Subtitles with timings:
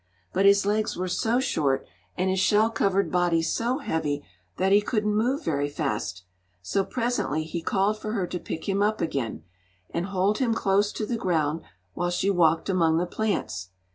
[0.33, 1.85] But his legs were so short
[2.17, 4.25] and his shell covered body so heavy,
[4.57, 6.23] that he couldn't move very fast;
[6.59, 9.43] so presently he called for her to pick him up again,
[9.91, 11.61] and hold him close to the ground
[11.93, 13.69] while she walked among the plants.